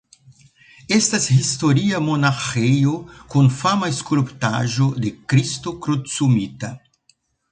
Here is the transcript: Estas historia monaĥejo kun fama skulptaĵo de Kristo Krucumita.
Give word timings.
Estas 0.95 1.27
historia 1.33 1.99
monaĥejo 2.05 2.93
kun 3.33 3.51
fama 3.59 3.91
skulptaĵo 3.99 4.87
de 5.05 5.11
Kristo 5.35 5.75
Krucumita. 5.87 6.73